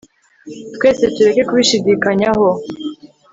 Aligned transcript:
twese, 0.75 1.03
tureke 1.15 1.41
kubishidikanyaho 1.47 2.47